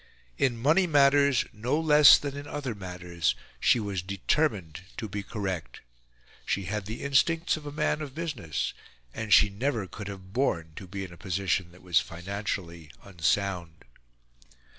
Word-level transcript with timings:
In 0.39 0.57
money 0.59 0.87
matters, 0.87 1.45
no 1.53 1.79
less 1.79 2.17
than 2.17 2.35
in 2.35 2.47
other 2.47 2.73
matters, 2.73 3.35
she 3.59 3.79
was 3.79 4.01
determined 4.01 4.81
to 4.97 5.07
be 5.07 5.21
correct. 5.21 5.81
She 6.43 6.63
had 6.63 6.87
the 6.87 7.03
instincts 7.03 7.55
of 7.55 7.67
a 7.67 7.71
man 7.71 8.01
of 8.01 8.15
business; 8.15 8.73
and 9.13 9.31
she 9.31 9.49
never 9.51 9.85
could 9.85 10.07
have 10.07 10.33
borne 10.33 10.71
to 10.77 10.87
be 10.87 11.03
in 11.05 11.13
a 11.13 11.17
position 11.17 11.71
that 11.73 11.83
was 11.83 11.99
financially 11.99 12.89
unsound. 13.03 13.85